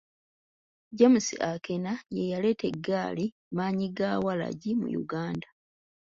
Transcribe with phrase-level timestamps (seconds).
[0.97, 5.47] James Akena ye yaleeta egaali maanyigawalagi mu Uganda.